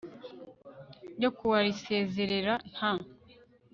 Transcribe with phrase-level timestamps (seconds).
[1.19, 2.91] RYO KUWA RISEZERERA NTA